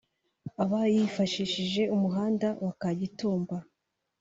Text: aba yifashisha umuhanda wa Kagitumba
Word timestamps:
aba 0.63 0.79
yifashisha 0.93 1.81
umuhanda 1.95 2.47
wa 2.63 2.73
Kagitumba 2.81 3.57